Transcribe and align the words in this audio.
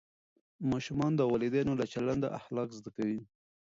ماشومان 0.71 1.11
د 1.15 1.21
والدینو 1.31 1.73
له 1.79 1.85
چلنده 1.93 2.27
اخلاق 2.39 2.69
زده 2.77 2.89
کوي. 2.97 3.19